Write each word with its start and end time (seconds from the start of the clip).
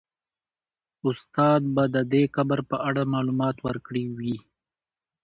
استاد 1.07 1.61
به 1.75 1.83
د 1.95 1.97
دې 2.13 2.23
قبر 2.35 2.59
په 2.71 2.77
اړه 2.87 3.01
معلومات 3.13 3.55
ورکړي 3.67 4.05
وي. 4.17 4.37